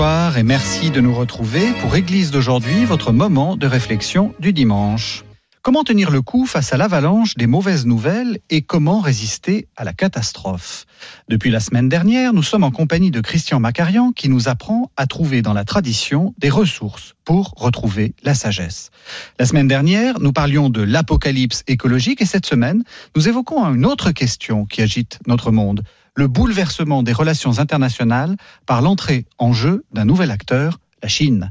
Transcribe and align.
Bonsoir 0.00 0.38
et 0.38 0.42
merci 0.44 0.90
de 0.90 1.02
nous 1.02 1.14
retrouver 1.14 1.72
pour 1.82 1.94
Église 1.94 2.30
d'aujourd'hui, 2.30 2.86
votre 2.86 3.12
moment 3.12 3.54
de 3.54 3.66
réflexion 3.66 4.32
du 4.40 4.54
dimanche. 4.54 5.24
Comment 5.60 5.84
tenir 5.84 6.10
le 6.10 6.22
coup 6.22 6.46
face 6.46 6.72
à 6.72 6.78
l'avalanche 6.78 7.34
des 7.34 7.46
mauvaises 7.46 7.84
nouvelles 7.84 8.38
et 8.48 8.62
comment 8.62 9.00
résister 9.00 9.68
à 9.76 9.84
la 9.84 9.92
catastrophe? 9.92 10.86
Depuis 11.28 11.50
la 11.50 11.60
semaine 11.60 11.90
dernière, 11.90 12.32
nous 12.32 12.42
sommes 12.42 12.64
en 12.64 12.70
compagnie 12.70 13.10
de 13.10 13.20
Christian 13.20 13.60
Macarian 13.60 14.12
qui 14.12 14.30
nous 14.30 14.48
apprend 14.48 14.90
à 14.96 15.06
trouver 15.06 15.42
dans 15.42 15.52
la 15.52 15.66
tradition 15.66 16.34
des 16.38 16.48
ressources 16.48 17.14
pour 17.26 17.52
retrouver 17.58 18.14
la 18.22 18.32
sagesse. 18.32 18.90
La 19.38 19.44
semaine 19.44 19.68
dernière, 19.68 20.18
nous 20.18 20.32
parlions 20.32 20.70
de 20.70 20.80
l'apocalypse 20.80 21.62
écologique 21.66 22.22
et 22.22 22.26
cette 22.26 22.46
semaine, 22.46 22.84
nous 23.14 23.28
évoquons 23.28 23.62
une 23.66 23.84
autre 23.84 24.12
question 24.12 24.64
qui 24.64 24.80
agite 24.80 25.18
notre 25.26 25.50
monde, 25.50 25.82
le 26.20 26.28
bouleversement 26.28 27.02
des 27.02 27.14
relations 27.14 27.60
internationales 27.60 28.36
par 28.66 28.82
l'entrée 28.82 29.24
en 29.38 29.54
jeu 29.54 29.86
d'un 29.94 30.04
nouvel 30.04 30.30
acteur, 30.30 30.78
la 31.02 31.08
Chine. 31.08 31.50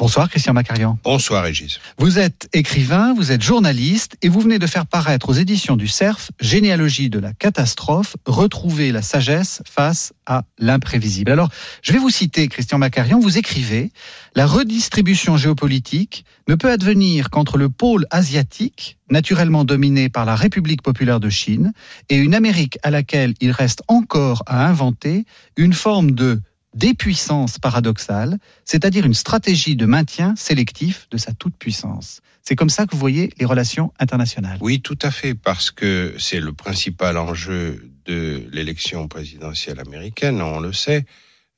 Bonsoir 0.00 0.30
Christian 0.30 0.52
Macarian. 0.52 0.96
Bonsoir 1.02 1.42
Régis. 1.42 1.80
Vous 1.98 2.20
êtes 2.20 2.48
écrivain, 2.52 3.14
vous 3.14 3.32
êtes 3.32 3.42
journaliste 3.42 4.16
et 4.22 4.28
vous 4.28 4.38
venez 4.38 4.60
de 4.60 4.66
faire 4.68 4.86
paraître 4.86 5.28
aux 5.28 5.32
éditions 5.32 5.74
du 5.74 5.88
CERF 5.88 6.30
Généalogie 6.38 7.10
de 7.10 7.18
la 7.18 7.32
catastrophe, 7.32 8.14
retrouver 8.24 8.92
la 8.92 9.02
sagesse 9.02 9.60
face 9.68 10.12
à 10.24 10.44
l'imprévisible. 10.56 11.32
Alors, 11.32 11.50
je 11.82 11.92
vais 11.92 11.98
vous 11.98 12.10
citer 12.10 12.46
Christian 12.46 12.78
Macarian, 12.78 13.18
vous 13.18 13.38
écrivez 13.38 13.90
La 14.36 14.46
redistribution 14.46 15.36
géopolitique 15.36 16.24
ne 16.46 16.54
peut 16.54 16.70
advenir 16.70 17.28
qu'entre 17.28 17.58
le 17.58 17.68
pôle 17.68 18.06
asiatique, 18.12 18.98
naturellement 19.10 19.64
dominé 19.64 20.08
par 20.08 20.24
la 20.24 20.36
République 20.36 20.82
populaire 20.82 21.18
de 21.18 21.28
Chine, 21.28 21.72
et 22.08 22.14
une 22.18 22.36
Amérique 22.36 22.78
à 22.84 22.92
laquelle 22.92 23.34
il 23.40 23.50
reste 23.50 23.82
encore 23.88 24.44
à 24.46 24.64
inventer 24.68 25.24
une 25.56 25.72
forme 25.72 26.12
de 26.12 26.40
dépuissance 26.74 27.58
paradoxale, 27.58 28.38
c'est-à-dire 28.64 29.06
une 29.06 29.14
stratégie 29.14 29.76
de 29.76 29.86
maintien 29.86 30.34
sélectif 30.36 31.08
de 31.10 31.16
sa 31.16 31.32
toute-puissance. 31.32 32.20
C'est 32.42 32.56
comme 32.56 32.70
ça 32.70 32.86
que 32.86 32.92
vous 32.92 33.00
voyez 33.00 33.32
les 33.38 33.44
relations 33.44 33.92
internationales. 33.98 34.58
Oui, 34.60 34.80
tout 34.80 34.98
à 35.02 35.10
fait, 35.10 35.34
parce 35.34 35.70
que 35.70 36.14
c'est 36.18 36.40
le 36.40 36.52
principal 36.52 37.16
enjeu 37.18 37.90
de 38.04 38.46
l'élection 38.52 39.08
présidentielle 39.08 39.80
américaine, 39.80 40.40
on 40.40 40.60
le 40.60 40.72
sait. 40.72 41.04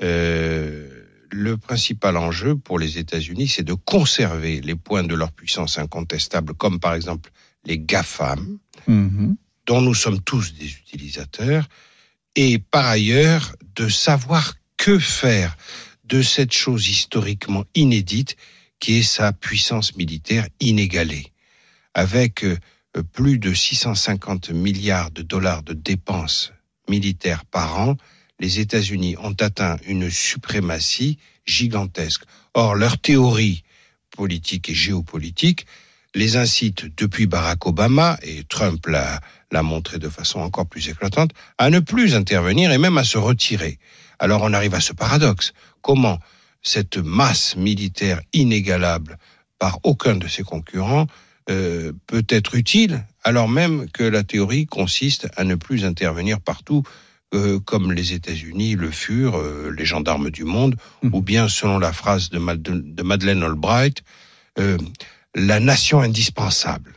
Euh, 0.03 1.05
le 1.31 1.57
principal 1.57 2.17
enjeu 2.17 2.57
pour 2.57 2.79
les 2.79 2.99
États-Unis, 2.99 3.49
c'est 3.49 3.63
de 3.63 3.75
conserver 3.75 4.61
les 4.61 4.75
points 4.75 5.05
de 5.05 5.15
leur 5.15 5.33
puissance 5.33 5.79
incontestable, 5.79 6.55
comme 6.55 6.81
par 6.81 6.95
exemple 6.95 7.31
les 7.65 7.79
GAFAM, 7.79 8.59
mmh. 8.87 9.33
dont 9.67 9.81
nous 9.81 9.95
sommes 9.95 10.21
tous 10.21 10.55
des 10.55 10.67
utilisateurs, 10.67 11.69
et 12.37 12.59
par 12.59 12.87
ailleurs 12.87 13.55
de 13.77 13.89
savoir 13.89 14.55
que 14.81 14.99
faire 14.99 15.59
de 16.05 16.23
cette 16.23 16.53
chose 16.53 16.89
historiquement 16.89 17.65
inédite 17.75 18.37
qui 18.79 18.97
est 18.97 19.03
sa 19.03 19.31
puissance 19.31 19.95
militaire 19.95 20.49
inégalée, 20.59 21.27
avec 21.93 22.45
euh, 22.45 22.57
plus 23.13 23.39
de 23.39 23.53
650 23.53 24.49
milliards 24.53 25.11
de 25.11 25.21
dollars 25.21 25.63
de 25.63 25.75
dépenses 25.75 26.55
militaires 26.89 27.45
par 27.45 27.79
an, 27.79 27.97
les 28.39 28.59
États-Unis 28.59 29.17
ont 29.19 29.37
atteint 29.39 29.77
une 29.87 30.09
suprématie 30.09 31.19
gigantesque. 31.45 32.23
Or, 32.55 32.75
leur 32.75 32.97
théorie 32.97 33.65
politique 34.17 34.71
et 34.71 34.75
géopolitique 34.75 35.67
les 36.15 36.37
incite 36.37 36.97
depuis 36.97 37.27
Barack 37.27 37.67
Obama, 37.67 38.19
et 38.23 38.45
Trump 38.45 38.87
l'a 38.87 39.63
montré 39.63 39.99
de 39.99 40.09
façon 40.09 40.41
encore 40.41 40.67
plus 40.67 40.89
éclatante, 40.89 41.33
à 41.59 41.71
ne 41.71 41.81
plus 41.81 42.15
intervenir 42.15 42.73
et 42.73 42.79
même 42.79 42.99
à 42.99 43.05
se 43.05 43.19
retirer. 43.19 43.79
Alors 44.19 44.43
on 44.43 44.53
arrive 44.53 44.75
à 44.75 44.81
ce 44.81 44.93
paradoxe. 44.93 45.53
Comment 45.83 46.19
cette 46.63 46.99
masse 46.99 47.57
militaire 47.57 48.21
inégalable 48.33 49.19
par 49.59 49.79
aucun 49.83 50.17
de 50.17 50.27
ses 50.27 50.43
concurrents 50.43 51.07
euh, 51.49 51.93
peut 52.07 52.27
être 52.29 52.55
utile 52.55 53.05
alors 53.23 53.49
même 53.49 53.91
que 53.91 54.03
la 54.03 54.23
théorie 54.23 54.67
consiste 54.67 55.29
à 55.37 55.45
ne 55.45 55.55
plus 55.55 55.85
intervenir 55.85 56.41
partout 56.41 56.83
euh, 57.35 57.61
comme 57.61 57.93
les 57.93 58.13
États-Unis 58.13 58.75
le 58.75 58.91
furent, 58.91 59.39
euh, 59.39 59.73
les 59.77 59.85
gendarmes 59.85 60.31
du 60.31 60.45
monde, 60.45 60.77
mmh. 61.03 61.11
ou 61.13 61.23
bien 61.23 61.49
selon 61.49 61.79
la 61.79 61.93
phrase 61.93 62.31
de, 62.31 62.39
de 62.39 63.03
Madeleine 63.03 63.43
Albright, 63.43 64.03
la 65.35 65.61
nation 65.61 66.01
indispensable. 66.01 66.95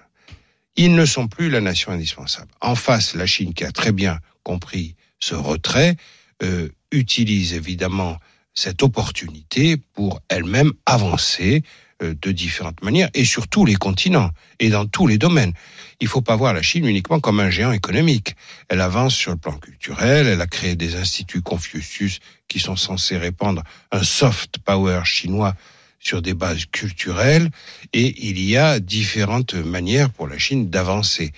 Ils 0.76 0.96
ne 0.96 1.06
sont 1.06 1.28
plus 1.28 1.50
la 1.50 1.62
nation 1.62 1.92
indispensable. 1.92 2.52
En 2.62 2.76
face, 2.76 3.14
la 3.14 3.26
Chine 3.26 3.54
qui 3.54 3.64
a 3.64 3.72
très 3.72 3.92
bien 3.92 4.20
compris 4.44 4.96
ce 5.20 5.36
retrait, 5.36 5.96
euh, 6.42 6.70
utilise 6.92 7.54
évidemment 7.54 8.18
cette 8.54 8.84
opportunité 8.84 9.78
pour 9.78 10.20
elle-même 10.30 10.74
avancer 10.86 11.64
euh, 12.02 12.16
de 12.22 12.32
différentes 12.32 12.82
manières 12.84 13.10
et 13.14 13.26
sur 13.26 13.48
tous 13.48 13.66
les 13.66 13.76
continents 13.76 14.32
et 14.60 14.70
dans 14.70 14.86
tous 14.86 15.08
les 15.08 15.18
domaines. 15.18 15.54
Il 16.00 16.06
ne 16.06 16.10
faut 16.10 16.22
pas 16.22 16.36
voir 16.36 16.54
la 16.54 16.62
Chine 16.62 16.86
uniquement 16.86 17.20
comme 17.20 17.40
un 17.40 17.50
géant 17.50 17.72
économique. 17.72 18.36
Elle 18.68 18.82
avance 18.82 19.16
sur 19.16 19.32
le 19.32 19.38
plan 19.38 19.54
culturel, 19.54 20.28
elle 20.28 20.42
a 20.42 20.48
créé 20.48 20.76
des 20.76 20.96
instituts 20.96 21.42
Confucius 21.42 22.20
qui 22.48 22.60
sont 22.60 22.76
censés 22.76 23.18
répandre 23.18 23.64
un 23.92 24.04
soft 24.04 24.58
power 24.60 25.02
chinois 25.06 25.56
sur 26.04 26.22
des 26.22 26.34
bases 26.34 26.66
culturelles 26.66 27.50
et 27.94 28.30
il 28.30 28.40
y 28.40 28.58
a 28.58 28.80
différentes 28.80 29.54
manières 29.54 30.10
pour 30.10 30.28
la 30.28 30.38
Chine 30.38 30.70
d'avancer. 30.70 31.32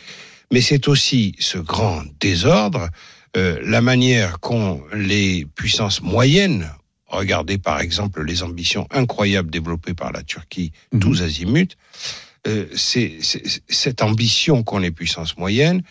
Mais 0.51 0.61
c'est 0.61 0.87
aussi 0.87 1.35
ce 1.39 1.57
grand 1.57 2.03
désordre 2.19 2.89
euh, 3.37 3.59
la 3.63 3.81
manière 3.81 4.39
qu'ont 4.39 4.83
les 4.93 5.45
puissances 5.55 6.01
moyennes, 6.01 6.71
regardez 7.07 7.57
par 7.57 7.79
exemple 7.79 8.23
les 8.23 8.43
ambitions 8.43 8.87
incroyables 8.91 9.51
développées 9.51 9.93
par 9.93 10.11
la 10.11 10.23
Turquie, 10.23 10.71
mmh. 10.91 10.99
tous 10.99 11.21
azimuts, 11.21 11.75
euh, 12.47 12.65
c'est 12.75 13.19
cette 13.67 14.01
ambition 14.01 14.63
qu'ont 14.63 14.77
les 14.77 14.91
puissances 14.91 15.37
moyennes 15.37 15.81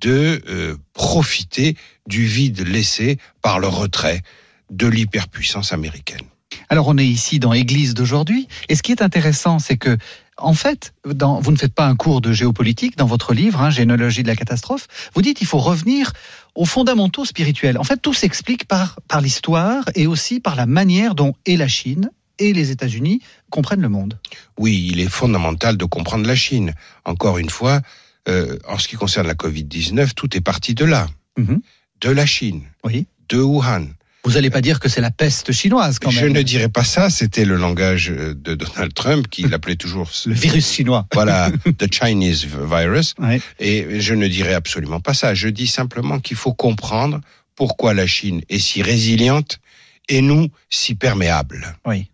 de 0.00 0.42
euh, 0.48 0.76
profiter 0.92 1.76
du 2.06 2.24
vide 2.24 2.66
laissé 2.66 3.18
par 3.42 3.58
le 3.58 3.68
retrait 3.68 4.22
de 4.70 4.86
l'hyperpuissance 4.86 5.72
américaine. 5.72 6.26
Alors 6.68 6.88
on 6.88 6.98
est 6.98 7.06
ici 7.06 7.38
dans 7.38 7.52
Église 7.52 7.94
d'aujourd'hui, 7.94 8.48
et 8.68 8.74
ce 8.74 8.82
qui 8.82 8.92
est 8.92 9.02
intéressant, 9.02 9.58
c'est 9.58 9.76
que 9.76 9.96
en 10.38 10.54
fait, 10.54 10.94
dans, 11.04 11.40
vous 11.40 11.50
ne 11.50 11.56
faites 11.56 11.74
pas 11.74 11.86
un 11.86 11.96
cours 11.96 12.20
de 12.20 12.32
géopolitique 12.32 12.96
dans 12.96 13.06
votre 13.06 13.34
livre, 13.34 13.60
hein, 13.60 13.70
Généalogie 13.70 14.22
de 14.22 14.28
la 14.28 14.36
catastrophe. 14.36 14.86
Vous 15.14 15.22
dites 15.22 15.36
qu'il 15.36 15.46
faut 15.46 15.58
revenir 15.58 16.12
aux 16.54 16.64
fondamentaux 16.64 17.24
spirituels. 17.24 17.76
En 17.78 17.84
fait, 17.84 17.96
tout 17.96 18.14
s'explique 18.14 18.66
par, 18.66 19.00
par 19.08 19.20
l'histoire 19.20 19.84
et 19.94 20.06
aussi 20.06 20.40
par 20.40 20.54
la 20.54 20.66
manière 20.66 21.14
dont 21.14 21.34
et 21.44 21.56
la 21.56 21.68
Chine 21.68 22.10
et 22.38 22.52
les 22.52 22.70
États-Unis 22.70 23.20
comprennent 23.50 23.82
le 23.82 23.88
monde. 23.88 24.18
Oui, 24.58 24.88
il 24.92 25.00
est 25.00 25.08
fondamental 25.08 25.76
de 25.76 25.84
comprendre 25.84 26.26
la 26.26 26.36
Chine. 26.36 26.72
Encore 27.04 27.38
une 27.38 27.50
fois, 27.50 27.80
euh, 28.28 28.58
en 28.68 28.78
ce 28.78 28.86
qui 28.86 28.96
concerne 28.96 29.26
la 29.26 29.34
Covid-19, 29.34 30.14
tout 30.14 30.36
est 30.36 30.40
parti 30.40 30.74
de 30.74 30.84
là, 30.84 31.08
mm-hmm. 31.38 31.58
de 32.02 32.10
la 32.10 32.26
Chine, 32.26 32.62
oui. 32.84 33.06
de 33.28 33.40
Wuhan. 33.40 33.86
Vous 34.24 34.32
n'allez 34.32 34.50
pas 34.50 34.60
dire 34.60 34.80
que 34.80 34.88
c'est 34.88 35.00
la 35.00 35.10
peste 35.10 35.52
chinoise 35.52 35.98
quand 35.98 36.10
même. 36.10 36.20
Je 36.20 36.26
ne 36.26 36.42
dirais 36.42 36.68
pas 36.68 36.84
ça, 36.84 37.08
c'était 37.08 37.44
le 37.44 37.56
langage 37.56 38.08
de 38.08 38.54
Donald 38.54 38.92
Trump 38.92 39.28
qui 39.28 39.42
l'appelait 39.48 39.76
toujours 39.76 40.10
le 40.26 40.34
virus 40.34 40.72
chinois. 40.72 41.06
Voilà, 41.14 41.50
the 41.78 41.92
Chinese 41.92 42.44
virus. 42.44 43.14
Et 43.58 44.00
je 44.00 44.14
ne 44.14 44.26
dirais 44.26 44.54
absolument 44.54 45.00
pas 45.00 45.14
ça. 45.14 45.34
Je 45.34 45.48
dis 45.48 45.66
simplement 45.66 46.18
qu'il 46.18 46.36
faut 46.36 46.52
comprendre 46.52 47.20
pourquoi 47.54 47.94
la 47.94 48.06
Chine 48.06 48.42
est 48.48 48.58
si 48.58 48.82
résiliente 48.82 49.60
et 50.08 50.20
nous 50.20 50.48
si 50.68 50.94
perméables. 50.94 51.76
Oui. 51.86 52.10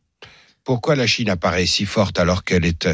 Pourquoi 0.64 0.96
la 0.96 1.06
Chine 1.06 1.30
apparaît 1.30 1.66
si 1.66 1.84
forte 1.84 2.18
alors 2.18 2.44
qu'elle 2.44 2.64
est, 2.64 2.88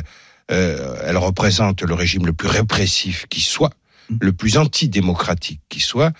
euh, 0.51 0.97
elle 1.05 1.17
représente 1.17 1.83
le 1.83 1.95
régime 1.95 2.27
le 2.27 2.33
plus 2.33 2.49
répressif 2.49 3.27
qui 3.29 3.41
soit, 3.41 3.73
mm. 4.09 4.17
le 4.21 4.33
plus 4.33 4.57
antidémocratique 4.57 5.61
qui 5.69 5.81
soit 5.81 6.13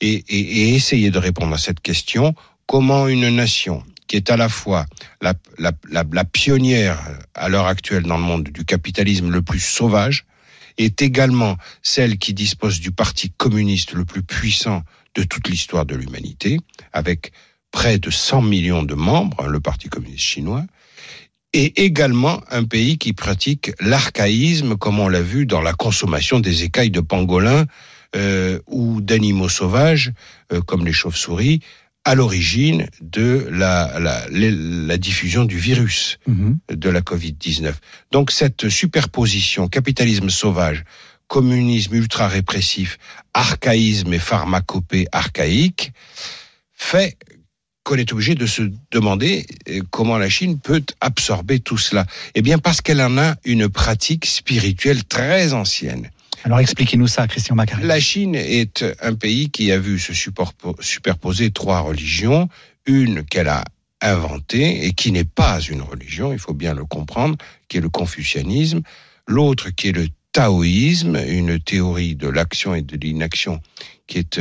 et, 0.00 0.24
et, 0.28 0.38
et, 0.38 0.74
essayer 0.74 1.10
de 1.10 1.18
répondre 1.18 1.54
à 1.54 1.58
cette 1.58 1.80
question. 1.80 2.34
Comment 2.66 3.08
une 3.08 3.28
nation 3.34 3.82
qui 4.06 4.16
est 4.16 4.30
à 4.30 4.36
la 4.36 4.48
fois 4.48 4.86
la, 5.20 5.34
la, 5.58 5.72
la, 5.90 6.04
la 6.10 6.24
pionnière 6.24 6.98
à 7.34 7.48
l'heure 7.48 7.66
actuelle 7.66 8.04
dans 8.04 8.16
le 8.16 8.24
monde 8.24 8.44
du 8.44 8.64
capitalisme 8.64 9.30
le 9.30 9.42
plus 9.42 9.60
sauvage, 9.60 10.24
est 10.78 11.02
également 11.02 11.56
celle 11.82 12.18
qui 12.18 12.34
dispose 12.34 12.80
du 12.80 12.92
parti 12.92 13.30
communiste 13.36 13.92
le 13.92 14.04
plus 14.04 14.22
puissant 14.22 14.82
de 15.14 15.24
toute 15.24 15.48
l'histoire 15.48 15.84
de 15.84 15.96
l'humanité, 15.96 16.58
avec 16.92 17.32
près 17.70 17.98
de 17.98 18.10
100 18.10 18.42
millions 18.42 18.82
de 18.82 18.94
membres, 18.94 19.46
le 19.48 19.60
Parti 19.60 19.88
communiste 19.88 20.24
chinois, 20.24 20.64
et 21.52 21.84
également 21.84 22.40
un 22.50 22.64
pays 22.64 22.98
qui 22.98 23.12
pratique 23.12 23.72
l'archaïsme, 23.80 24.76
comme 24.76 25.00
on 25.00 25.08
l'a 25.08 25.22
vu 25.22 25.46
dans 25.46 25.60
la 25.60 25.72
consommation 25.72 26.40
des 26.40 26.62
écailles 26.62 26.90
de 26.90 27.00
pangolin 27.00 27.66
euh, 28.16 28.58
ou 28.66 29.00
d'animaux 29.00 29.48
sauvages, 29.48 30.12
euh, 30.52 30.60
comme 30.60 30.84
les 30.86 30.92
chauves-souris, 30.92 31.60
à 32.04 32.14
l'origine 32.14 32.88
de 33.02 33.46
la, 33.50 33.98
la, 34.00 34.26
la, 34.30 34.96
diffusion 34.96 35.44
du 35.44 35.58
virus 35.58 36.18
Mhm. 36.26 36.58
de 36.70 36.88
la 36.88 37.00
Covid-19. 37.02 37.74
Donc 38.12 38.30
cette 38.30 38.68
superposition 38.70 39.68
capitalisme 39.68 40.30
sauvage, 40.30 40.84
communisme 41.26 41.94
ultra 41.96 42.28
répressif, 42.28 42.98
archaïsme 43.34 44.12
et 44.14 44.18
pharmacopée 44.18 45.06
archaïque 45.12 45.92
fait 46.72 47.18
qu'on 47.84 47.96
est 47.96 48.12
obligé 48.12 48.34
de 48.34 48.46
se 48.46 48.62
demander 48.90 49.46
euh, 49.68 49.80
comment 49.90 50.16
la 50.18 50.30
Chine 50.30 50.58
peut 50.60 50.82
absorber 51.00 51.58
tout 51.60 51.78
cela. 51.78 52.06
Eh 52.34 52.40
bien 52.42 52.58
parce 52.58 52.80
qu'elle 52.80 53.02
en 53.02 53.18
a 53.18 53.34
une 53.44 53.68
pratique 53.68 54.24
spirituelle 54.24 55.04
très 55.04 55.52
ancienne. 55.52 56.10
Alors 56.44 56.60
expliquez-nous 56.60 57.06
ça, 57.06 57.26
Christian 57.26 57.54
Macari. 57.54 57.82
La 57.84 58.00
Chine 58.00 58.34
est 58.34 58.84
un 59.00 59.14
pays 59.14 59.50
qui 59.50 59.72
a 59.72 59.78
vu 59.78 59.98
se 59.98 60.12
superpo- 60.12 60.80
superposer 60.80 61.50
trois 61.50 61.80
religions, 61.80 62.48
une 62.86 63.24
qu'elle 63.24 63.48
a 63.48 63.64
inventée 64.00 64.86
et 64.86 64.92
qui 64.92 65.10
n'est 65.12 65.24
pas 65.24 65.60
une 65.60 65.82
religion, 65.82 66.32
il 66.32 66.38
faut 66.38 66.54
bien 66.54 66.74
le 66.74 66.84
comprendre, 66.84 67.36
qui 67.68 67.78
est 67.78 67.80
le 67.80 67.88
confucianisme, 67.88 68.82
l'autre 69.26 69.70
qui 69.70 69.88
est 69.88 69.92
le 69.92 70.06
taoïsme, 70.32 71.16
une 71.26 71.58
théorie 71.58 72.14
de 72.14 72.28
l'action 72.28 72.74
et 72.74 72.82
de 72.82 72.96
l'inaction 72.96 73.60
qui 74.06 74.18
est 74.18 74.40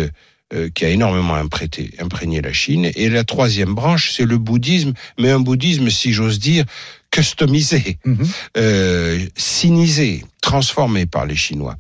euh, 0.54 0.70
qui 0.74 0.86
a 0.86 0.90
énormément 0.90 1.36
imprégné, 1.36 1.92
imprégné 2.00 2.42
la 2.42 2.54
Chine, 2.54 2.90
et 2.96 3.10
la 3.10 3.24
troisième 3.24 3.74
branche, 3.76 4.12
c'est 4.12 4.26
le 4.26 4.38
bouddhisme, 4.38 4.94
mais 5.20 5.30
un 5.30 5.40
bouddhisme, 5.40 5.90
si 5.90 6.14
j'ose 6.14 6.40
dire, 6.40 6.66
customisé, 7.12 8.00
Mhm. 8.06 8.28
euh, 8.58 9.26
sinisé, 9.36 10.24
transformé 10.42 11.06
par 11.06 11.26
les 11.26 11.36
Chinois. 11.36 11.76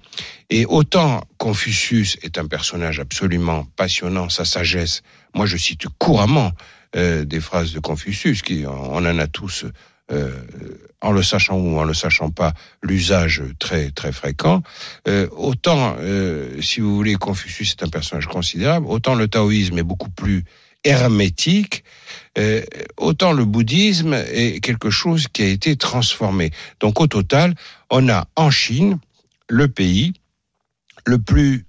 Et 0.49 0.65
autant 0.65 1.21
Confucius 1.37 2.17
est 2.23 2.37
un 2.37 2.47
personnage 2.47 2.99
absolument 2.99 3.67
passionnant, 3.75 4.29
sa 4.29 4.45
sagesse, 4.45 5.01
moi 5.35 5.45
je 5.45 5.57
cite 5.57 5.85
couramment 5.99 6.51
euh, 6.95 7.25
des 7.25 7.41
phrases 7.41 7.73
de 7.73 7.79
Confucius, 7.79 8.41
qui 8.41 8.63
on 8.65 8.95
en 8.95 9.19
a 9.19 9.27
tous, 9.27 9.65
euh, 10.12 10.31
en 11.01 11.12
le 11.12 11.21
sachant 11.21 11.57
ou 11.57 11.77
en 11.77 11.83
le 11.83 11.94
sachant 11.94 12.31
pas, 12.31 12.54
l'usage 12.81 13.44
très 13.59 13.92
très 13.92 14.12
fréquent. 14.12 14.63
Euh, 15.07 15.27
autant, 15.31 15.95
euh, 16.00 16.62
si 16.62 16.80
vous 16.81 16.95
voulez, 16.95 17.15
Confucius 17.15 17.71
est 17.71 17.83
un 17.83 17.89
personnage 17.89 18.27
considérable, 18.27 18.88
autant 18.88 19.15
le 19.15 19.27
taoïsme 19.27 19.77
est 19.77 19.83
beaucoup 19.83 20.09
plus 20.09 20.44
hermétique, 20.83 21.83
autant 22.98 23.33
le 23.33 23.44
bouddhisme 23.44 24.13
est 24.13 24.63
quelque 24.63 24.89
chose 24.89 25.27
qui 25.27 25.42
a 25.42 25.48
été 25.48 25.75
transformé. 25.75 26.51
Donc 26.80 27.01
au 27.01 27.07
total, 27.07 27.56
on 27.89 28.07
a 28.07 28.27
en 28.36 28.51
Chine 28.51 29.00
le 29.50 29.68
pays 29.68 30.13
le 31.06 31.18
plus 31.18 31.65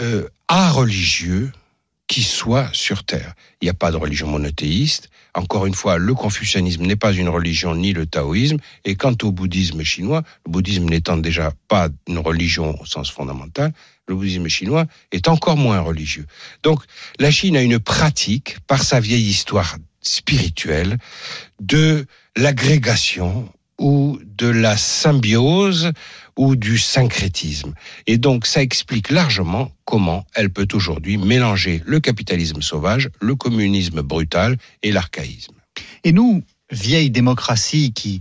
euh, 0.00 0.28
religieux 0.48 1.52
qui 2.12 2.22
soit 2.22 2.68
sur 2.74 3.04
Terre. 3.04 3.32
Il 3.62 3.64
n'y 3.64 3.70
a 3.70 3.74
pas 3.74 3.90
de 3.90 3.96
religion 3.96 4.26
monothéiste. 4.26 5.08
Encore 5.32 5.64
une 5.64 5.72
fois, 5.72 5.96
le 5.96 6.12
confucianisme 6.12 6.84
n'est 6.84 6.94
pas 6.94 7.14
une 7.14 7.30
religion 7.30 7.74
ni 7.74 7.94
le 7.94 8.04
taoïsme. 8.04 8.58
Et 8.84 8.96
quant 8.96 9.14
au 9.22 9.32
bouddhisme 9.32 9.82
chinois, 9.82 10.22
le 10.44 10.52
bouddhisme 10.52 10.84
n'étant 10.84 11.16
déjà 11.16 11.54
pas 11.68 11.88
une 12.06 12.18
religion 12.18 12.78
au 12.78 12.84
sens 12.84 13.10
fondamental, 13.10 13.72
le 14.08 14.14
bouddhisme 14.14 14.46
chinois 14.48 14.84
est 15.10 15.26
encore 15.26 15.56
moins 15.56 15.80
religieux. 15.80 16.26
Donc 16.62 16.82
la 17.18 17.30
Chine 17.30 17.56
a 17.56 17.62
une 17.62 17.78
pratique, 17.78 18.58
par 18.66 18.82
sa 18.82 19.00
vieille 19.00 19.28
histoire 19.28 19.78
spirituelle, 20.02 20.98
de 21.60 22.04
l'agrégation 22.36 23.50
ou 23.82 24.18
de 24.24 24.46
la 24.46 24.76
symbiose 24.76 25.92
ou 26.36 26.56
du 26.56 26.78
syncrétisme. 26.78 27.74
Et 28.06 28.16
donc 28.16 28.46
ça 28.46 28.62
explique 28.62 29.10
largement 29.10 29.70
comment 29.84 30.24
elle 30.34 30.50
peut 30.50 30.68
aujourd'hui 30.72 31.18
mélanger 31.18 31.82
le 31.84 32.00
capitalisme 32.00 32.62
sauvage, 32.62 33.10
le 33.20 33.34
communisme 33.34 34.00
brutal 34.02 34.56
et 34.82 34.92
l'archaïsme. 34.92 35.54
Et 36.04 36.12
nous, 36.12 36.42
vieille 36.70 37.10
démocratie 37.10 37.92
qui... 37.92 38.20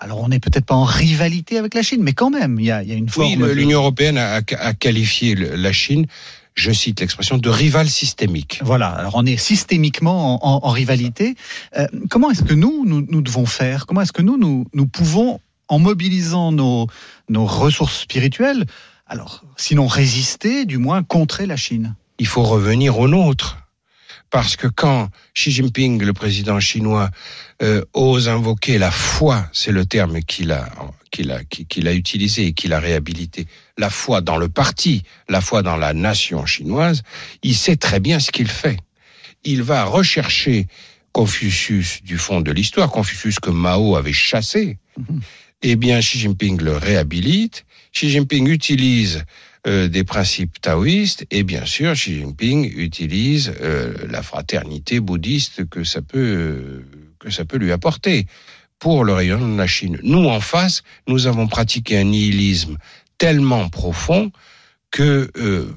Alors 0.00 0.20
on 0.20 0.28
n'est 0.28 0.40
peut-être 0.40 0.66
pas 0.66 0.74
en 0.74 0.82
rivalité 0.82 1.58
avec 1.58 1.74
la 1.74 1.82
Chine, 1.82 2.02
mais 2.02 2.12
quand 2.12 2.30
même, 2.30 2.58
il 2.58 2.66
y 2.66 2.72
a, 2.72 2.82
il 2.82 2.88
y 2.88 2.92
a 2.92 2.96
une 2.96 3.04
Oui, 3.04 3.36
forme... 3.36 3.46
de- 3.46 3.52
l'Union 3.52 3.78
européenne 3.78 4.18
a, 4.18 4.40
a 4.58 4.74
qualifié 4.74 5.36
la 5.36 5.72
Chine, 5.72 6.06
je 6.54 6.70
cite 6.72 7.00
l'expression, 7.00 7.38
de 7.38 7.48
rival 7.48 7.88
systémique. 7.88 8.60
Voilà, 8.62 8.88
alors 8.88 9.14
on 9.16 9.24
est 9.26 9.36
systémiquement 9.36 10.44
en, 10.44 10.56
en- 10.56 10.60
en 10.66 10.70
rivalité. 10.70 11.34
Euh, 11.78 11.86
comment 12.10 12.30
est-ce 12.30 12.42
que 12.42 12.54
nous, 12.54 12.84
nous, 12.86 13.06
nous 13.08 13.22
devons 13.22 13.46
faire? 13.46 13.86
Comment 13.86 14.02
est-ce 14.02 14.12
que 14.12 14.22
nous, 14.22 14.36
nous, 14.36 14.66
nous 14.74 14.86
pouvons, 14.86 15.40
en 15.68 15.78
mobilisant 15.78 16.52
nos, 16.52 16.88
nos 17.30 17.46
ressources 17.46 18.00
spirituelles, 18.00 18.66
alors 19.06 19.42
sinon 19.56 19.86
résister, 19.86 20.66
du 20.66 20.78
moins 20.78 21.02
contrer 21.02 21.46
la 21.46 21.56
Chine? 21.56 21.94
Il 22.18 22.26
faut 22.26 22.42
revenir 22.42 22.98
au 22.98 23.08
nôtre. 23.08 23.58
Parce 24.32 24.56
que 24.56 24.66
quand 24.66 25.10
Xi 25.34 25.50
Jinping, 25.50 26.02
le 26.02 26.14
président 26.14 26.58
chinois, 26.58 27.10
euh, 27.62 27.84
ose 27.92 28.30
invoquer 28.30 28.78
la 28.78 28.90
foi, 28.90 29.46
c'est 29.52 29.72
le 29.72 29.84
terme 29.84 30.22
qu'il 30.22 30.52
a, 30.52 30.70
qu'il 31.10 31.30
a, 31.30 31.44
qu'il 31.44 31.86
a 31.86 31.92
utilisé 31.92 32.46
et 32.46 32.52
qu'il 32.54 32.72
a 32.72 32.80
réhabilité, 32.80 33.46
la 33.76 33.90
foi 33.90 34.22
dans 34.22 34.38
le 34.38 34.48
parti, 34.48 35.02
la 35.28 35.42
foi 35.42 35.62
dans 35.62 35.76
la 35.76 35.92
nation 35.92 36.46
chinoise, 36.46 37.02
il 37.42 37.54
sait 37.54 37.76
très 37.76 38.00
bien 38.00 38.20
ce 38.20 38.30
qu'il 38.32 38.48
fait. 38.48 38.78
Il 39.44 39.62
va 39.62 39.84
rechercher 39.84 40.66
Confucius 41.12 42.02
du 42.02 42.16
fond 42.16 42.40
de 42.40 42.52
l'histoire, 42.52 42.90
Confucius 42.90 43.38
que 43.38 43.50
Mao 43.50 43.96
avait 43.96 44.14
chassé. 44.14 44.78
Mhm. 44.96 45.20
Eh 45.60 45.76
bien, 45.76 46.00
Xi 46.00 46.18
Jinping 46.18 46.58
le 46.62 46.74
réhabilite. 46.74 47.66
Xi 47.92 48.08
Jinping 48.08 48.48
utilise 48.48 49.26
euh, 49.66 49.88
des 49.88 50.04
principes 50.04 50.60
taoïstes 50.60 51.26
et 51.30 51.44
bien 51.44 51.64
sûr 51.64 51.92
Xi 51.92 52.18
Jinping 52.18 52.72
utilise 52.76 53.54
euh, 53.60 53.94
la 54.08 54.22
fraternité 54.22 54.98
bouddhiste 54.98 55.68
que 55.68 55.84
ça 55.84 56.02
peut 56.02 56.18
euh, 56.18 56.84
que 57.20 57.30
ça 57.30 57.44
peut 57.44 57.58
lui 57.58 57.70
apporter 57.70 58.26
pour 58.80 59.04
le 59.04 59.12
rayonnement 59.12 59.54
de 59.54 59.58
la 59.58 59.68
Chine. 59.68 60.00
Nous 60.02 60.26
en 60.26 60.40
face, 60.40 60.82
nous 61.06 61.28
avons 61.28 61.46
pratiqué 61.46 61.98
un 61.98 62.04
nihilisme 62.04 62.78
tellement 63.16 63.68
profond 63.68 64.32
que 64.90 65.30
euh, 65.36 65.72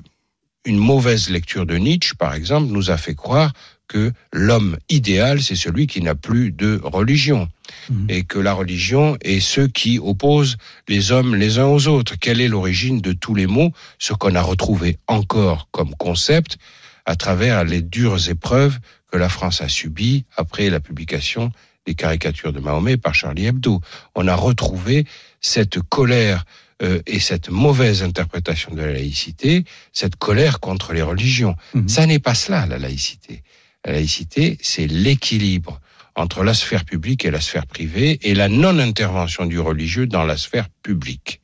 une 0.65 0.79
mauvaise 0.79 1.29
lecture 1.29 1.67
de 1.67 1.77
Nietzsche, 1.77 2.15
par 2.17 2.33
exemple, 2.33 2.71
nous 2.71 2.89
a 2.89 2.97
fait 2.97 3.13
croire 3.13 3.53
que 3.87 4.11
l'homme 4.33 4.77
idéal, 4.89 5.41
c'est 5.41 5.55
celui 5.55 5.87
qui 5.87 6.01
n'a 6.01 6.15
plus 6.15 6.51
de 6.51 6.79
religion 6.83 7.47
Mhm. 7.89 8.05
et 8.09 8.23
que 8.23 8.37
la 8.39 8.53
religion 8.53 9.17
est 9.21 9.39
ceux 9.39 9.67
qui 9.67 9.97
opposent 9.99 10.57
les 10.87 11.11
hommes 11.11 11.35
les 11.35 11.57
uns 11.59 11.65
aux 11.65 11.87
autres. 11.87 12.15
Quelle 12.19 12.39
est 12.41 12.47
l'origine 12.47 13.01
de 13.01 13.11
tous 13.13 13.33
les 13.35 13.47
maux? 13.47 13.71
Ce 13.99 14.13
qu'on 14.13 14.35
a 14.35 14.41
retrouvé 14.41 14.97
encore 15.07 15.67
comme 15.71 15.95
concept 15.95 16.57
à 17.05 17.15
travers 17.15 17.63
les 17.63 17.81
dures 17.81 18.29
épreuves 18.29 18.79
que 19.11 19.17
la 19.17 19.29
France 19.29 19.61
a 19.61 19.67
subies 19.69 20.25
après 20.37 20.69
la 20.69 20.79
publication 20.79 21.51
des 21.87 21.95
caricatures 21.95 22.53
de 22.53 22.59
Mahomet 22.59 22.97
par 22.97 23.13
Charlie 23.13 23.45
Hebdo. 23.45 23.81
On 24.15 24.27
a 24.27 24.35
retrouvé 24.35 25.05
cette 25.41 25.79
colère 25.81 26.45
euh, 26.81 26.99
et 27.07 27.19
cette 27.19 27.49
mauvaise 27.49 28.03
interprétation 28.03 28.73
de 28.73 28.81
la 28.81 28.91
laïcité, 28.93 29.63
cette 29.93 30.17
colère 30.17 30.59
contre 30.59 30.93
les 30.93 31.01
religions. 31.03 31.55
Mhm. 31.73 31.87
Ça 31.87 32.05
n'est 32.05 32.19
pas 32.19 32.35
cela, 32.35 32.65
la 32.65 32.77
laïcité. 32.77 33.43
La 33.85 33.93
laïcité, 33.93 34.57
c'est 34.61 34.87
l'équilibre 34.87 35.79
entre 36.15 36.43
la 36.43 36.53
sphère 36.53 36.85
publique 36.85 37.25
et 37.25 37.31
la 37.31 37.41
sphère 37.41 37.67
privée 37.67 38.19
et 38.23 38.33
la 38.33 38.49
non-intervention 38.49 39.45
du 39.45 39.59
religieux 39.59 40.07
dans 40.07 40.23
la 40.23 40.37
sphère 40.37 40.69
publique. 40.81 41.41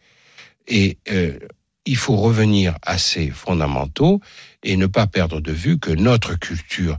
Et 0.68 0.98
euh, 1.12 1.38
il 1.86 1.98
faut 1.98 2.16
revenir 2.16 2.78
à 2.82 2.98
ces 2.98 3.30
fondamentaux 3.30 4.22
et 4.64 4.78
ne 4.78 4.86
pas 4.88 5.08
perdre 5.08 5.42
de 5.42 5.52
vue 5.52 5.78
que 5.80 5.92
notre 5.92 6.36
culture 6.36 6.98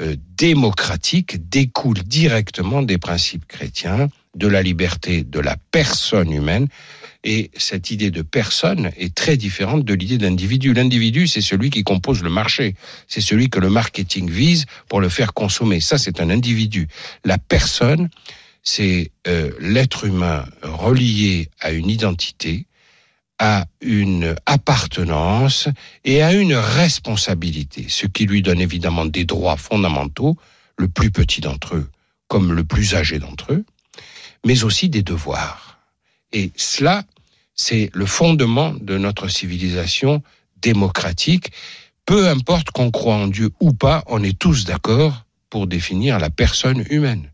euh, 0.00 0.16
démocratique 0.36 1.48
découle 1.48 2.02
directement 2.04 2.82
des 2.82 2.98
principes 2.98 3.46
chrétiens, 3.46 4.08
de 4.34 4.46
la 4.46 4.62
liberté 4.62 5.24
de 5.24 5.40
la 5.40 5.56
personne 5.70 6.32
humaine. 6.32 6.68
Et 7.24 7.50
cette 7.56 7.90
idée 7.90 8.10
de 8.10 8.22
personne 8.22 8.90
est 8.96 9.14
très 9.14 9.36
différente 9.36 9.84
de 9.84 9.94
l'idée 9.94 10.18
d'individu. 10.18 10.72
L'individu, 10.72 11.26
c'est 11.26 11.40
celui 11.40 11.70
qui 11.70 11.82
compose 11.82 12.22
le 12.22 12.30
marché. 12.30 12.74
C'est 13.08 13.20
celui 13.20 13.50
que 13.50 13.58
le 13.58 13.70
marketing 13.70 14.30
vise 14.30 14.66
pour 14.88 15.00
le 15.00 15.08
faire 15.08 15.34
consommer. 15.34 15.80
Ça, 15.80 15.98
c'est 15.98 16.20
un 16.20 16.30
individu. 16.30 16.88
La 17.24 17.38
personne, 17.38 18.08
c'est 18.62 19.10
euh, 19.26 19.50
l'être 19.60 20.04
humain 20.04 20.44
relié 20.62 21.48
à 21.60 21.72
une 21.72 21.90
identité, 21.90 22.66
à 23.40 23.66
une 23.80 24.36
appartenance 24.46 25.68
et 26.04 26.22
à 26.22 26.32
une 26.32 26.54
responsabilité, 26.54 27.86
ce 27.88 28.06
qui 28.06 28.26
lui 28.26 28.42
donne 28.42 28.60
évidemment 28.60 29.06
des 29.06 29.24
droits 29.24 29.56
fondamentaux, 29.56 30.36
le 30.76 30.88
plus 30.88 31.10
petit 31.10 31.40
d'entre 31.40 31.76
eux 31.76 31.88
comme 32.28 32.52
le 32.52 32.62
plus 32.62 32.94
âgé 32.94 33.18
d'entre 33.18 33.54
eux, 33.54 33.64
mais 34.44 34.64
aussi 34.64 34.88
des 34.88 35.02
devoirs. 35.02 35.78
Et 36.32 36.52
cela, 36.56 37.04
c'est 37.54 37.90
le 37.92 38.06
fondement 38.06 38.72
de 38.74 38.98
notre 38.98 39.28
civilisation 39.28 40.22
démocratique. 40.60 41.52
Peu 42.06 42.28
importe 42.28 42.70
qu'on 42.70 42.90
croit 42.90 43.16
en 43.16 43.28
Dieu 43.28 43.50
ou 43.60 43.72
pas, 43.72 44.04
on 44.06 44.22
est 44.22 44.38
tous 44.38 44.64
d'accord 44.64 45.24
pour 45.50 45.66
définir 45.66 46.18
la 46.18 46.30
personne 46.30 46.84
humaine. 46.90 47.30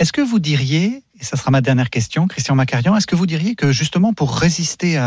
Est-ce 0.00 0.14
que 0.14 0.22
vous 0.22 0.38
diriez, 0.38 1.02
et 1.20 1.24
ça 1.24 1.36
sera 1.36 1.50
ma 1.50 1.60
dernière 1.60 1.90
question, 1.90 2.26
Christian 2.26 2.54
Macarian, 2.54 2.96
est-ce 2.96 3.06
que 3.06 3.14
vous 3.14 3.26
diriez 3.26 3.54
que 3.54 3.70
justement 3.70 4.14
pour 4.14 4.34
résister 4.34 4.98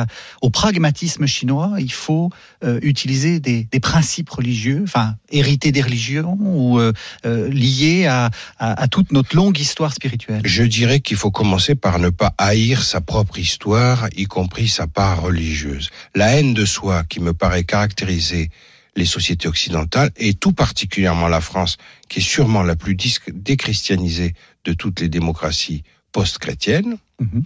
au 0.44 0.52
pragmatisme 0.52 1.26
chinois, 1.26 1.72
il 1.80 1.92
faut 1.92 2.30
euh, 2.64 2.80
utiliser 2.84 3.40
des, 3.40 3.68
principes 3.82 4.30
religieux, 4.30 4.82
enfin 4.84 5.16
hérités 5.32 5.72
des 5.72 5.82
religions 5.82 6.38
ou 6.40 6.80
euh, 6.80 6.94
euh, 7.26 7.50
liés 7.50 8.06
à, 8.06 8.30
à, 8.60 8.88
toute 8.88 9.12
notre 9.12 9.36
longue 9.36 9.58
histoire 9.58 9.94
spirituelle? 9.94 10.44
Je 10.46 10.62
dirais 10.62 11.00
qu'il 11.00 11.18
faut 11.18 11.32
commencer 11.32 11.74
par 11.74 11.98
ne 11.98 12.10
pas 12.10 12.36
haïr 12.38 12.84
sa 12.84 13.02
propre 13.02 13.40
histoire, 13.40 14.10
y 14.16 14.26
compris 14.26 14.68
sa 14.68 14.86
part 14.86 15.24
religieuse. 15.24 15.90
La 16.14 16.38
haine 16.38 16.54
de 16.54 16.66
soi 16.66 17.04
qui 17.04 17.20
me 17.20 17.34
paraît 17.34 17.64
caractériser 17.64 18.52
les 18.96 19.06
sociétés 19.06 19.48
occidentales, 19.48 20.12
et 20.18 20.34
tout 20.34 20.54
particulièrement 20.54 21.28
la 21.28 21.42
France, 21.42 21.78
qui 22.10 22.20
est 22.20 22.24
sûrement 22.24 22.64
la 22.64 22.76
plus 22.76 22.96
déchristianisée 23.28 24.34
de 24.66 24.74
toutes 24.74 25.00
les 25.00 25.10
démocraties 25.10 25.84
post-chrétiennes, 26.14 26.98
mhm. 27.20 27.44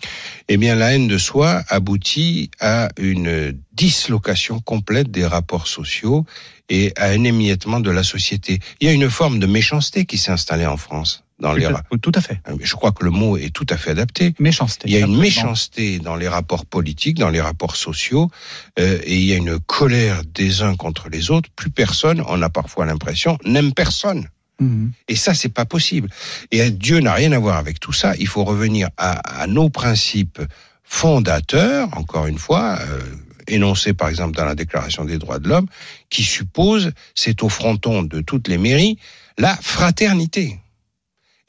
eh 0.49 0.57
bien 0.57 0.75
la 0.75 0.93
haine 0.93 1.07
de 1.07 1.17
soi 1.17 1.63
aboutit 1.69 2.51
à 2.59 2.89
une 2.97 3.57
dislocation 3.73 4.59
complète 4.59 5.09
des 5.09 5.25
rapports 5.25 5.67
sociaux 5.67 6.25
et 6.69 6.93
à 6.97 7.07
un 7.07 7.23
émiettement 7.23 7.79
de 7.79 7.89
la 7.89 8.03
société. 8.03 8.59
Il 8.79 8.87
y 8.87 8.91
a 8.91 8.93
une 8.93 9.09
forme 9.09 9.39
de 9.39 9.47
méchanceté 9.47 10.05
qui 10.05 10.17
s'est 10.17 10.31
installée 10.31 10.67
en 10.67 10.77
France 10.77 11.23
dans 11.39 11.53
les 11.53 11.69
tout 12.01 12.11
à 12.15 12.21
fait. 12.21 12.41
Je 12.61 12.75
crois 12.75 12.91
que 12.91 13.03
le 13.03 13.11
mot 13.11 13.37
est 13.37 13.53
tout 13.53 13.65
à 13.69 13.77
fait 13.77 13.91
adapté. 13.91 14.33
Méchanceté. 14.39 14.87
Il 14.87 14.93
y 14.93 14.97
a 14.97 15.05
une 15.05 15.17
méchanceté 15.17 15.99
dans 15.99 16.15
les 16.15 16.27
rapports 16.27 16.65
politiques, 16.65 17.19
dans 17.19 17.29
les 17.29 17.41
rapports 17.41 17.75
sociaux, 17.75 18.31
euh, 18.79 18.99
et 19.03 19.17
il 19.17 19.25
y 19.25 19.33
a 19.33 19.37
une 19.37 19.59
colère 19.59 20.23
des 20.25 20.61
uns 20.61 20.75
contre 20.75 21.09
les 21.09 21.29
autres. 21.29 21.49
Plus 21.55 21.69
personne, 21.69 22.23
on 22.27 22.41
a 22.41 22.49
parfois 22.49 22.85
l'impression, 22.85 23.37
n'aime 23.45 23.73
personne. 23.73 24.27
Mhm. 24.59 24.91
Et 25.07 25.15
ça, 25.15 25.33
c'est 25.33 25.49
pas 25.49 25.65
possible. 25.65 26.09
Et 26.51 26.69
Dieu 26.71 26.99
n'a 26.99 27.13
rien 27.13 27.31
à 27.31 27.39
voir 27.39 27.57
avec 27.57 27.79
tout 27.79 27.93
ça. 27.93 28.13
Il 28.19 28.27
faut 28.27 28.43
revenir 28.43 28.89
à, 28.97 29.45
nos 29.47 29.69
principes 29.69 30.41
fondateurs, 30.83 31.89
encore 31.97 32.27
une 32.27 32.39
fois, 32.39 32.79
euh, 32.81 33.01
énoncés 33.47 33.93
par 33.93 34.09
exemple 34.09 34.37
dans 34.37 34.45
la 34.45 34.55
Déclaration 34.55 35.05
des 35.05 35.17
droits 35.17 35.39
de 35.39 35.47
l'homme, 35.47 35.67
qui 36.09 36.23
suppose, 36.23 36.91
c'est 37.15 37.43
au 37.43 37.49
fronton 37.49 38.03
de 38.03 38.21
toutes 38.21 38.47
les 38.47 38.57
mairies, 38.57 38.97
la 39.37 39.55
fraternité. 39.55 40.59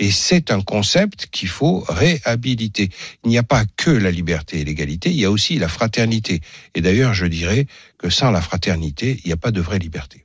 Et 0.00 0.12
c'est 0.12 0.53
un 0.53 0.61
concept 0.61 1.27
qu'il 1.33 1.49
faut 1.49 1.85
réhabiliter. 1.88 2.91
Il 3.25 3.31
n'y 3.31 3.38
a 3.38 3.43
pas 3.43 3.65
que 3.77 3.91
la 3.91 4.12
liberté 4.12 4.61
et 4.61 4.65
l'égalité, 4.65 5.11
il 5.11 5.17
y 5.17 5.25
a 5.25 5.31
aussi 5.31 5.59
la 5.59 5.67
fraternité. 5.67 6.41
Et 6.77 6.81
d'ailleurs, 6.81 7.15
je 7.15 7.27
dirais 7.27 7.67
que 7.99 8.09
sans 8.09 8.31
la 8.31 8.41
fraternité, 8.41 9.21
il 9.25 9.27
n'y 9.27 9.33
a 9.33 9.37
pas 9.37 9.50
de 9.50 9.61
vraie 9.61 9.81
liberté. 9.81 10.23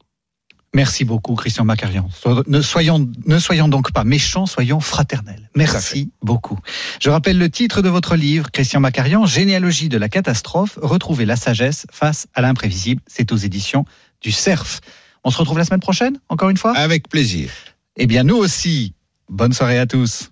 Merci 0.73 1.05
beaucoup, 1.05 1.35
Christian 1.35 1.65
Macarian. 1.65 2.09
Ne 2.47 2.61
soyons, 2.61 3.09
ne 3.25 3.39
soyons 3.39 3.67
donc 3.67 3.91
pas 3.91 4.03
méchants, 4.03 4.45
soyons 4.45 4.79
fraternels. 4.79 5.49
Merci 5.55 6.11
beaucoup. 6.23 6.57
Je 6.99 7.09
rappelle 7.09 7.37
le 7.37 7.49
titre 7.49 7.81
de 7.81 7.89
votre 7.89 8.15
livre, 8.15 8.49
Christian 8.51 8.79
Macarian, 8.79 9.25
Généalogie 9.25 9.89
de 9.89 9.97
la 9.97 10.09
catastrophe, 10.09 10.79
retrouver 10.81 11.25
la 11.25 11.35
sagesse 11.35 11.85
face 11.91 12.27
à 12.33 12.41
l'imprévisible. 12.41 13.01
C'est 13.05 13.31
aux 13.31 13.37
éditions 13.37 13.85
du 14.21 14.31
CERF. 14.31 14.81
On 15.23 15.29
se 15.29 15.37
retrouve 15.37 15.59
la 15.59 15.65
semaine 15.65 15.79
prochaine, 15.79 16.19
encore 16.29 16.49
une 16.49 16.57
fois? 16.57 16.75
Avec 16.75 17.07
plaisir. 17.07 17.51
Eh 17.95 18.07
bien, 18.07 18.23
nous 18.23 18.35
aussi, 18.35 18.95
Bonne 19.29 19.53
soirée 19.53 19.79
à 19.79 19.87
tous. 19.87 20.31